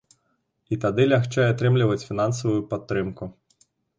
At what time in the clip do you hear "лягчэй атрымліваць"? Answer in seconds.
1.11-2.07